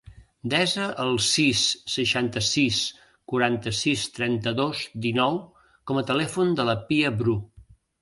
[0.51, 1.61] Desa el sis,
[1.97, 2.81] seixanta-sis,
[3.33, 5.41] quaranta-sis, trenta-dos, dinou
[5.89, 7.43] com a telèfon de la Pia Bru.